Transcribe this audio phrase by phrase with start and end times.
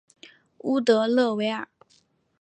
[0.61, 1.67] 乌德勒维尔。